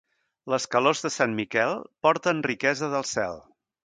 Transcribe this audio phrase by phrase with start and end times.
[0.51, 1.75] Les calors de Sant Miquel
[2.07, 3.39] porten riquesa del cel.